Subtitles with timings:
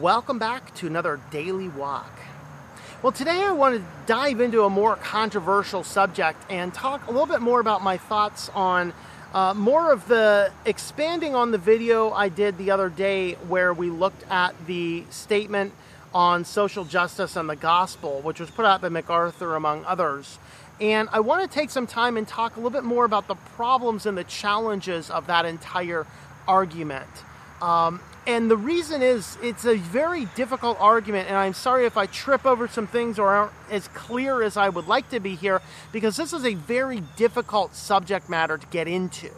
[0.00, 2.10] Welcome back to another daily walk.
[3.02, 7.26] Well, today I want to dive into a more controversial subject and talk a little
[7.26, 8.94] bit more about my thoughts on
[9.34, 13.90] uh, more of the expanding on the video I did the other day where we
[13.90, 15.74] looked at the statement
[16.14, 20.38] on social justice and the gospel, which was put out by MacArthur, among others.
[20.80, 23.34] And I want to take some time and talk a little bit more about the
[23.34, 26.06] problems and the challenges of that entire
[26.48, 27.10] argument.
[27.60, 32.06] Um, and the reason is it's a very difficult argument, and I'm sorry if I
[32.06, 35.62] trip over some things or aren't as clear as I would like to be here,
[35.90, 39.30] because this is a very difficult subject matter to get into.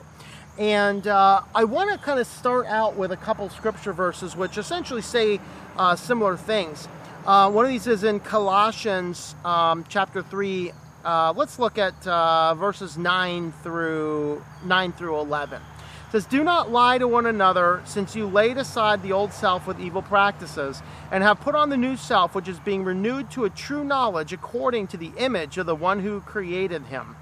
[0.59, 4.59] And uh, I want to kind of start out with a couple scripture verses which
[4.59, 5.41] essentially say
[5.79, 6.89] uh, similar things.
[7.25, 10.73] Uh, one of these is in Colossians um, chapter 3.
[11.05, 15.63] Uh, let's look at uh, verses 9 through 9 through 11
[16.13, 19.81] says, Do not lie to one another, since you laid aside the old self with
[19.81, 23.51] evil practices, and have put on the new self, which is being renewed to a
[23.51, 27.17] true knowledge according to the image of the one who created him.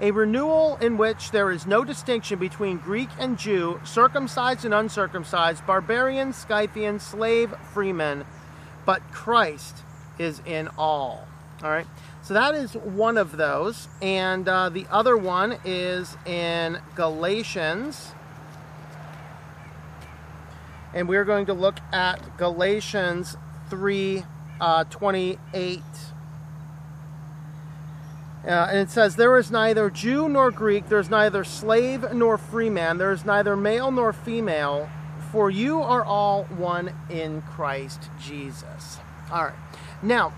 [0.00, 5.66] A renewal in which there is no distinction between Greek and Jew, circumcised and uncircumcised,
[5.66, 8.24] barbarian, Scythian, slave, freeman,
[8.86, 9.76] but Christ
[10.18, 11.28] is in all.
[11.62, 11.86] All right.
[12.22, 13.88] So that is one of those.
[14.00, 18.12] And uh, the other one is in Galatians.
[20.92, 23.36] And we're going to look at Galatians
[23.68, 24.24] 3
[24.60, 25.82] uh, 28.
[28.46, 32.36] Uh, and it says, There is neither Jew nor Greek, there is neither slave nor
[32.36, 34.88] free man, there is neither male nor female,
[35.32, 38.98] for you are all one in Christ Jesus.
[39.32, 39.54] All right.
[40.02, 40.34] Now,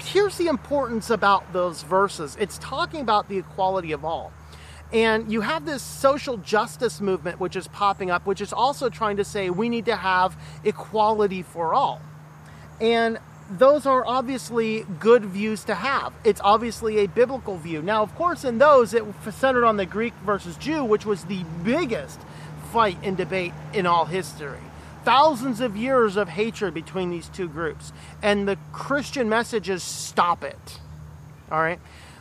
[0.00, 4.32] here's the importance about those verses it's talking about the equality of all.
[4.92, 9.16] And you have this social justice movement which is popping up, which is also trying
[9.16, 12.00] to say we need to have equality for all.
[12.80, 13.18] And
[13.50, 16.12] those are obviously good views to have.
[16.24, 17.82] It's obviously a biblical view.
[17.82, 21.44] Now, of course, in those, it centered on the Greek versus Jew, which was the
[21.62, 22.20] biggest
[22.72, 24.60] fight and debate in all history
[25.04, 27.92] thousands of years of hatred between these two groups.
[28.22, 30.80] And the Christian message is stop it.
[31.50, 31.80] All right?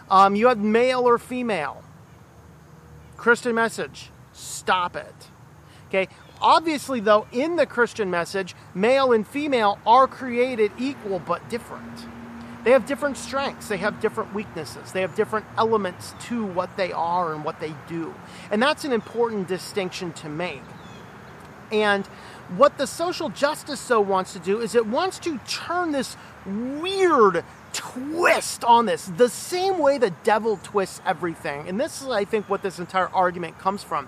[0.09, 1.83] Um, you have male or female.
[3.17, 5.15] Christian message, stop it.
[5.87, 6.09] Okay?
[6.41, 12.05] Obviously, though, in the Christian message, male and female are created equal but different.
[12.63, 16.91] They have different strengths, they have different weaknesses, they have different elements to what they
[16.91, 18.13] are and what they do.
[18.51, 20.61] And that's an important distinction to make.
[21.71, 22.07] And
[22.57, 27.43] what the social justice so wants to do is it wants to turn this weird
[27.73, 31.67] twist on this, the same way the devil twists everything.
[31.67, 34.07] And this is, I think, what this entire argument comes from.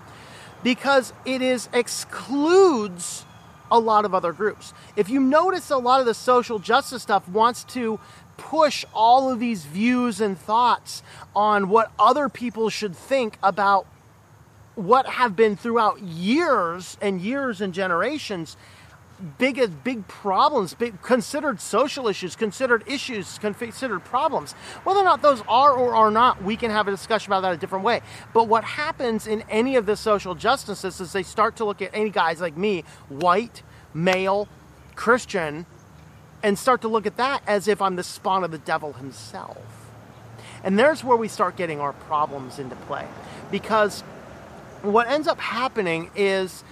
[0.64, 3.26] Because it is excludes
[3.72, 4.74] a lot of other groups.
[4.96, 8.00] If you notice, a lot of the social justice stuff wants to
[8.38, 11.02] push all of these views and thoughts
[11.36, 13.88] on what other people should think about
[14.76, 18.58] what have been throughout years and years and generations
[19.38, 24.54] big big problems big, considered social issues considered issues considered problems.
[24.84, 27.54] Whether or not those are or are not we can have a discussion about that
[27.54, 28.02] a different way.
[28.34, 31.92] But what happens in any of the social justices is they start to look at
[31.94, 33.64] any guys like me white
[33.94, 34.50] male
[34.96, 35.66] christian
[36.44, 39.58] and start to look at that as if i'm the spawn of the devil himself.
[40.64, 43.08] And there's where we start getting our problems into play.
[43.52, 44.04] Because
[44.94, 46.64] what ends up happening is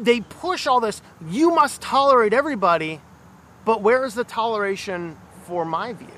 [0.00, 3.00] they push all this, you must tolerate everybody,
[3.64, 5.16] but where is the toleration
[5.46, 6.08] for my view?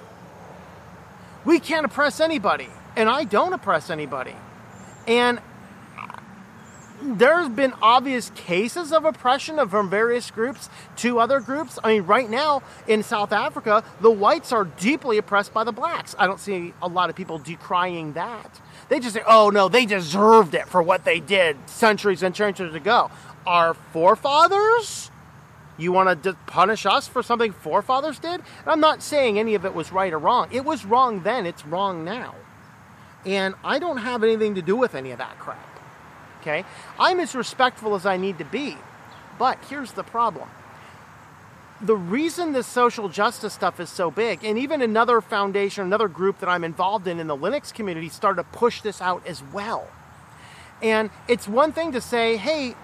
[1.45, 4.35] We can't oppress anybody, and I don't oppress anybody.
[5.07, 5.41] And
[7.03, 11.79] there's been obvious cases of oppression from various groups to other groups.
[11.85, 16.15] I mean, right now in South Africa, the whites are deeply oppressed by the blacks.
[16.19, 18.61] I don't see a lot of people decrying that.
[18.89, 22.75] They just say, oh no, they deserved it for what they did centuries and centuries
[22.75, 23.11] ago.
[23.47, 25.11] Our forefathers?
[25.77, 28.35] You want to punish us for something forefathers did?
[28.35, 30.49] And I'm not saying any of it was right or wrong.
[30.53, 32.35] It was wrong then, it's wrong now.
[33.27, 35.81] And I don't have anything to do with any of that crap.
[36.41, 36.65] Okay?
[36.99, 38.77] I'm as respectful as I need to be.
[39.39, 40.49] But here's the problem
[41.85, 46.39] the reason this social justice stuff is so big, and even another foundation, another group
[46.39, 49.87] that I'm involved in in the Linux community started to push this out as well.
[50.83, 52.75] And it's one thing to say, hey,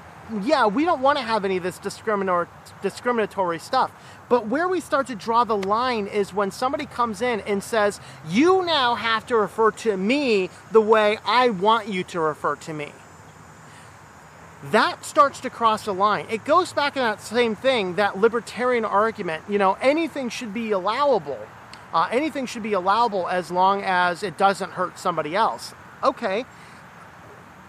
[0.43, 3.91] yeah, we don't want to have any of this discriminatory, stuff.
[4.29, 8.00] But where we start to draw the line is when somebody comes in and says,
[8.29, 12.73] you now have to refer to me the way I want you to refer to
[12.73, 12.93] me
[14.65, 16.27] that starts to cross a line.
[16.31, 19.45] It goes back to that same thing, that libertarian argument.
[19.49, 21.39] You know, anything should be allowable.
[21.93, 25.75] Uh, anything should be allowable as long as it doesn't hurt somebody else.
[26.05, 26.45] Okay,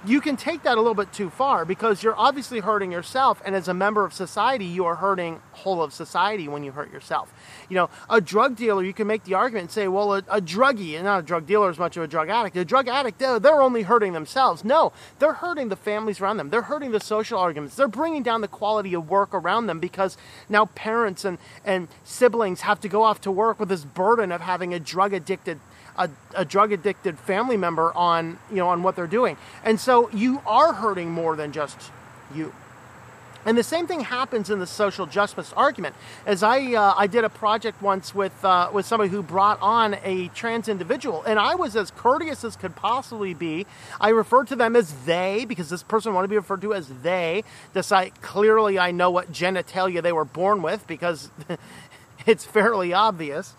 [0.05, 3.55] you can take that a little bit too far because you're obviously hurting yourself, and
[3.55, 7.31] as a member of society, you are hurting whole of society when you hurt yourself.
[7.69, 10.41] You know, a drug dealer, you can make the argument and say, well, a, a
[10.41, 13.19] druggie, and not a drug dealer as much of a drug addict, a drug addict,
[13.19, 14.65] they're, they're only hurting themselves.
[14.65, 16.49] No, they're hurting the families around them.
[16.49, 17.75] They're hurting the social arguments.
[17.75, 20.17] They're bringing down the quality of work around them because
[20.49, 24.41] now parents and, and siblings have to go off to work with this burden of
[24.41, 25.59] having a drug addicted
[25.97, 29.90] a, a drug addicted family member on you know on what they're doing and so
[30.11, 31.91] you are hurting more than just
[32.33, 32.53] you
[33.45, 35.95] and the same thing happens in the social justice argument.
[36.25, 39.97] As I, uh, I did a project once with, uh, with somebody who brought on
[40.03, 43.65] a trans individual, and I was as courteous as could possibly be.
[43.99, 46.87] I referred to them as they because this person wanted to be referred to as
[47.01, 47.43] they.
[47.73, 51.31] Despite clearly, I know what genitalia they were born with because
[52.27, 53.55] it's fairly obvious.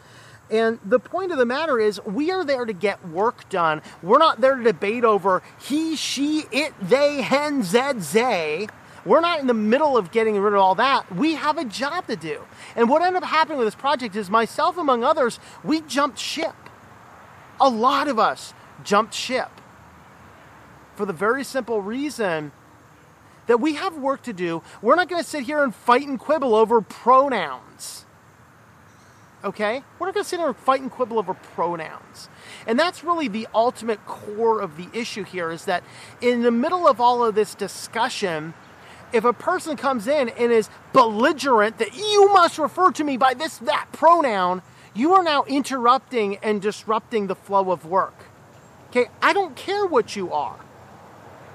[0.52, 3.80] And the point of the matter is, we are there to get work done.
[4.02, 8.68] We're not there to debate over he, she, it, they, hen, zed, zay.
[9.06, 11.10] We're not in the middle of getting rid of all that.
[11.10, 12.42] We have a job to do.
[12.76, 16.54] And what ended up happening with this project is myself, among others, we jumped ship.
[17.58, 18.52] A lot of us
[18.84, 19.50] jumped ship
[20.96, 22.52] for the very simple reason
[23.46, 24.62] that we have work to do.
[24.82, 28.04] We're not going to sit here and fight and quibble over pronouns
[29.44, 29.82] okay?
[29.98, 32.28] We're not going to sit here and fight and quibble over pronouns.
[32.66, 35.82] And that's really the ultimate core of the issue here is that
[36.20, 38.54] in the middle of all of this discussion,
[39.12, 43.34] if a person comes in and is belligerent that you must refer to me by
[43.34, 44.62] this, that pronoun,
[44.94, 48.14] you are now interrupting and disrupting the flow of work.
[48.90, 50.58] Okay, I don't care what you are.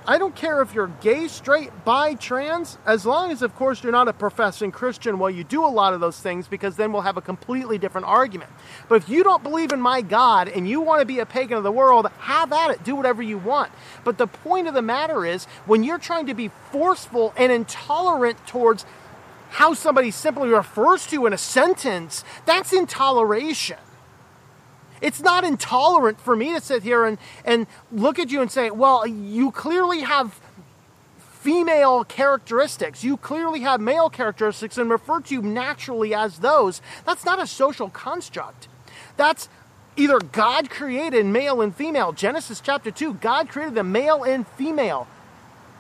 [0.09, 3.92] I don't care if you're gay, straight, bi, trans, as long as, of course, you're
[3.92, 7.01] not a professing Christian while you do a lot of those things, because then we'll
[7.01, 8.50] have a completely different argument.
[8.88, 11.57] But if you don't believe in my God and you want to be a pagan
[11.57, 12.86] of the world, have at it.
[12.86, 13.69] Do whatever you want.
[14.06, 18.48] But the point of the matter is, when you're trying to be forceful and intolerant
[18.48, 18.86] towards
[19.50, 23.77] how somebody simply refers to in a sentence, that's intoleration.
[25.01, 28.71] It's not intolerant for me to sit here and, and look at you and say,
[28.71, 30.39] well, you clearly have
[31.19, 33.03] female characteristics.
[33.03, 36.81] You clearly have male characteristics and refer to you naturally as those.
[37.05, 38.67] That's not a social construct.
[39.15, 39.47] That's
[39.95, 42.11] either God created male and female.
[42.11, 45.07] Genesis chapter 2, God created them male and female.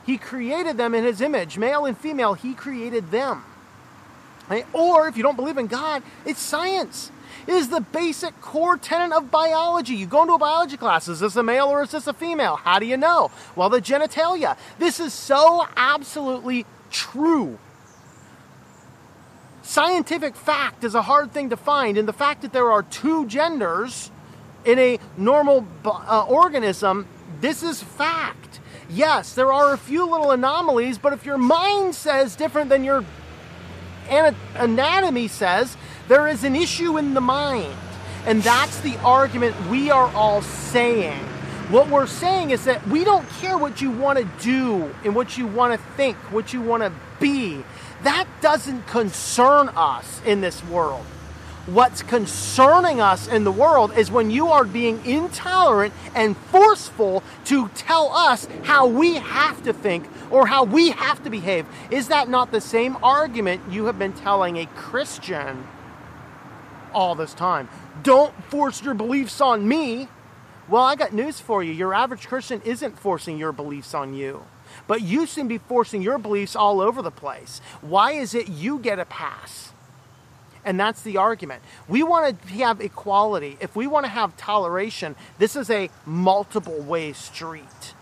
[0.05, 3.43] He created them in his image, male and female, he created them.
[4.71, 7.11] Or if you don't believe in God, it's science.
[7.45, 9.95] Is the basic core tenet of biology.
[9.95, 12.55] You go into a biology class, is this a male or is this a female?
[12.55, 13.31] How do you know?
[13.55, 14.57] Well, the genitalia.
[14.79, 17.59] This is so absolutely true.
[19.61, 23.25] Scientific fact is a hard thing to find, and the fact that there are two
[23.27, 24.11] genders
[24.63, 27.05] in a normal uh, organism,
[27.41, 28.59] this is fact.
[28.89, 33.03] Yes, there are a few little anomalies, but if your mind says different than your
[34.55, 35.75] anatomy says,
[36.07, 37.75] there is an issue in the mind.
[38.25, 41.19] And that's the argument we are all saying.
[41.69, 45.37] What we're saying is that we don't care what you want to do and what
[45.37, 47.63] you want to think, what you want to be.
[48.03, 51.05] That doesn't concern us in this world.
[51.65, 57.67] What's concerning us in the world is when you are being intolerant and forceful to
[57.69, 61.65] tell us how we have to think or how we have to behave.
[61.91, 65.67] Is that not the same argument you have been telling a Christian
[66.93, 67.69] all this time.
[68.03, 70.07] Don't force your beliefs on me.
[70.67, 71.71] Well, I got news for you.
[71.71, 74.43] Your average Christian isn't forcing your beliefs on you.
[74.85, 77.61] But you seem to be forcing your beliefs all over the place.
[77.81, 79.71] Why is it you get a pass?
[80.65, 81.63] And that's the argument.
[81.87, 83.57] We want to have equality.
[83.61, 87.93] If we want to have toleration, this is a multiple way street.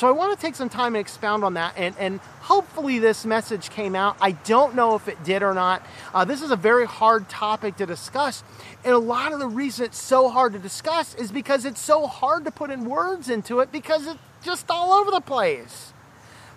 [0.00, 3.26] So I want to take some time and expound on that, and, and hopefully this
[3.26, 4.16] message came out.
[4.18, 5.86] I don't know if it did or not.
[6.14, 8.42] Uh, this is a very hard topic to discuss,
[8.82, 12.06] and a lot of the reason it's so hard to discuss is because it's so
[12.06, 15.92] hard to put in words into it because it's just all over the place.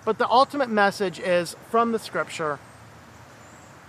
[0.06, 2.60] But the ultimate message is from the scripture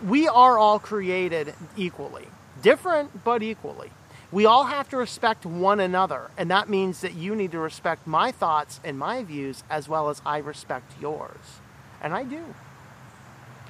[0.04, 2.26] we are all created equally,
[2.60, 3.92] different but equally.
[4.34, 8.04] We all have to respect one another, and that means that you need to respect
[8.04, 11.60] my thoughts and my views as well as I respect yours.
[12.02, 12.42] And I do.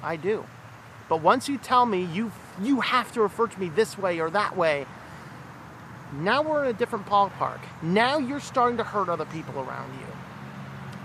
[0.01, 0.43] I do.
[1.07, 4.31] But once you tell me you you have to refer to me this way or
[4.31, 4.87] that way,
[6.13, 7.59] now we're in a different ballpark.
[7.83, 10.07] Now you're starting to hurt other people around you.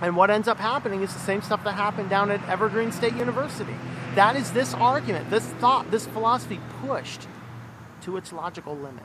[0.00, 3.12] And what ends up happening is the same stuff that happened down at Evergreen State
[3.12, 3.76] University.
[4.14, 7.28] That is this argument, this thought, this philosophy pushed
[8.04, 9.04] to its logical limit.